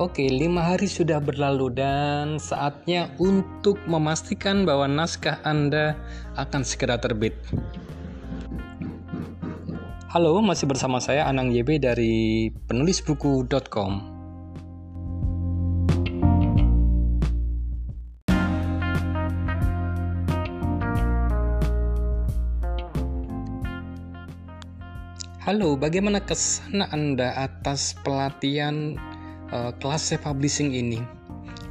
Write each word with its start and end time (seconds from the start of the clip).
Oke, 0.00 0.24
lima 0.24 0.64
hari 0.64 0.88
sudah 0.88 1.20
berlalu 1.20 1.76
dan 1.76 2.40
saatnya 2.40 3.12
untuk 3.20 3.76
memastikan 3.84 4.64
bahwa 4.64 4.88
naskah 4.88 5.36
Anda 5.44 6.00
akan 6.32 6.64
segera 6.64 6.96
terbit. 6.96 7.36
Halo, 10.08 10.40
masih 10.40 10.64
bersama 10.64 10.96
saya 10.96 11.28
Anang 11.28 11.52
YB 11.52 11.76
dari 11.76 12.48
penulisbuku.com. 12.72 13.92
Halo, 25.44 25.76
bagaimana 25.76 26.24
kesan 26.24 26.80
Anda 26.80 27.36
atas 27.36 27.92
pelatihan 28.00 28.96
uh, 29.52 29.70
kelas 29.78 30.02
self 30.02 30.24
publishing 30.24 30.72
ini. 30.72 30.98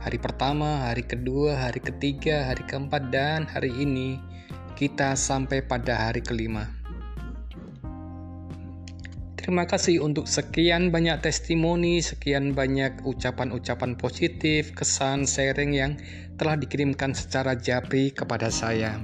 Hari 0.00 0.20
pertama, 0.20 0.88
hari 0.88 1.02
kedua, 1.04 1.58
hari 1.58 1.80
ketiga, 1.82 2.46
hari 2.46 2.62
keempat, 2.64 3.10
dan 3.10 3.48
hari 3.50 3.72
ini 3.74 4.20
kita 4.78 5.18
sampai 5.18 5.64
pada 5.64 5.96
hari 6.08 6.22
kelima. 6.22 6.70
Terima 9.44 9.68
kasih 9.68 10.00
untuk 10.00 10.24
sekian 10.24 10.88
banyak 10.88 11.20
testimoni, 11.20 12.00
sekian 12.00 12.56
banyak 12.56 13.04
ucapan-ucapan 13.04 13.92
positif, 14.00 14.72
kesan, 14.72 15.28
sharing 15.28 15.76
yang 15.76 15.92
telah 16.40 16.56
dikirimkan 16.56 17.12
secara 17.12 17.52
japri 17.52 18.08
kepada 18.08 18.48
saya. 18.48 18.96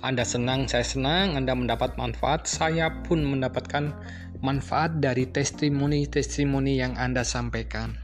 Anda 0.00 0.24
senang, 0.24 0.64
saya 0.64 0.80
senang, 0.80 1.36
Anda 1.36 1.52
mendapat 1.52 2.00
manfaat, 2.00 2.48
saya 2.48 3.04
pun 3.04 3.20
mendapatkan 3.20 3.92
manfaat 4.40 5.00
dari 5.04 5.28
testimoni-testimoni 5.28 6.80
yang 6.80 6.96
Anda 6.96 7.24
sampaikan. 7.24 7.96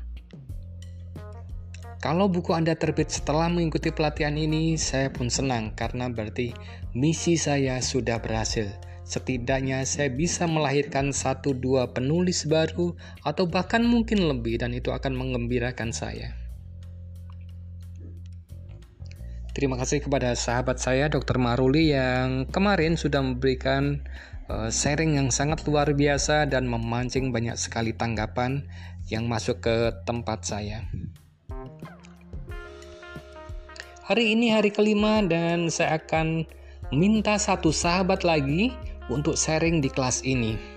Kalau 1.97 2.29
buku 2.29 2.53
Anda 2.53 2.77
terbit 2.77 3.09
setelah 3.09 3.49
mengikuti 3.49 3.89
pelatihan 3.89 4.37
ini, 4.37 4.77
saya 4.77 5.09
pun 5.09 5.33
senang 5.33 5.73
karena 5.73 6.13
berarti 6.13 6.53
misi 6.93 7.41
saya 7.41 7.81
sudah 7.81 8.21
berhasil. 8.21 8.69
Setidaknya 9.07 9.87
saya 9.89 10.13
bisa 10.13 10.45
melahirkan 10.45 11.15
satu 11.15 11.57
dua 11.57 11.91
penulis 11.95 12.45
baru 12.45 12.95
atau 13.25 13.49
bahkan 13.49 13.81
mungkin 13.81 14.23
lebih 14.29 14.61
dan 14.61 14.77
itu 14.77 14.93
akan 14.93 15.17
mengembirakan 15.17 15.91
saya. 15.91 16.37
Terima 19.57 19.81
kasih 19.81 20.05
kepada 20.05 20.37
sahabat 20.37 20.77
saya 20.77 21.09
Dr. 21.09 21.41
Maruli 21.41 21.97
yang 21.97 22.45
kemarin 22.53 23.01
sudah 23.01 23.25
memberikan 23.25 24.05
sharing 24.71 25.19
yang 25.19 25.29
sangat 25.35 25.67
luar 25.67 25.91
biasa 25.91 26.47
dan 26.47 26.71
memancing 26.71 27.35
banyak 27.35 27.59
sekali 27.59 27.91
tanggapan 27.91 28.67
yang 29.11 29.27
masuk 29.27 29.63
ke 29.63 29.91
tempat 30.07 30.47
saya. 30.47 30.87
Hari 34.07 34.39
ini 34.39 34.55
hari 34.55 34.71
kelima 34.71 35.19
dan 35.27 35.67
saya 35.67 35.99
akan 35.99 36.47
minta 36.95 37.35
satu 37.43 37.75
sahabat 37.75 38.23
lagi 38.23 38.71
untuk 39.11 39.35
sharing 39.35 39.83
di 39.83 39.91
kelas 39.91 40.23
ini. 40.23 40.76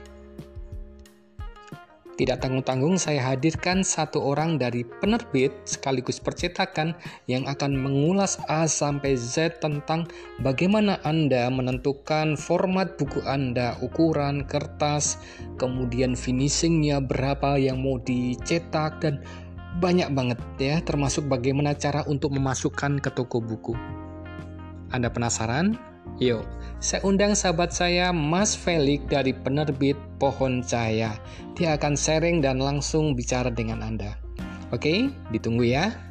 Tidak 2.19 2.35
tanggung-tanggung 2.35 2.99
saya 2.99 3.31
hadirkan 3.31 3.79
satu 3.79 4.19
orang 4.19 4.59
dari 4.59 4.83
penerbit 4.83 5.55
sekaligus 5.63 6.19
percetakan 6.19 6.91
yang 7.31 7.47
akan 7.47 7.79
mengulas 7.79 8.35
A 8.51 8.67
sampai 8.67 9.15
Z 9.15 9.63
tentang 9.63 10.03
bagaimana 10.43 10.99
Anda 11.07 11.47
menentukan 11.47 12.35
format 12.35 12.99
buku 12.99 13.23
Anda, 13.23 13.79
ukuran, 13.79 14.43
kertas, 14.51 15.15
kemudian 15.55 16.19
finishingnya 16.19 16.99
berapa 16.99 17.55
yang 17.55 17.79
mau 17.79 17.95
dicetak 18.03 18.99
dan 18.99 19.23
banyak 19.79 20.11
banget 20.11 20.43
ya 20.59 20.83
termasuk 20.83 21.23
bagaimana 21.31 21.71
cara 21.71 22.03
untuk 22.03 22.35
memasukkan 22.35 22.99
ke 22.99 23.15
toko 23.15 23.39
buku. 23.39 23.79
Anda 24.91 25.07
penasaran? 25.07 25.88
Yuk, 26.19 26.43
saya 26.83 26.99
undang 27.07 27.31
sahabat 27.31 27.71
saya 27.71 28.11
Mas 28.11 28.51
Felix 28.51 28.99
dari 29.07 29.31
penerbit 29.31 29.95
Pohon 30.19 30.59
Cahaya. 30.59 31.15
Dia 31.55 31.79
akan 31.79 31.95
sharing 31.95 32.43
dan 32.43 32.59
langsung 32.59 33.15
bicara 33.15 33.47
dengan 33.47 33.79
Anda. 33.79 34.19
Oke, 34.75 35.07
ditunggu 35.31 35.63
ya. 35.63 36.08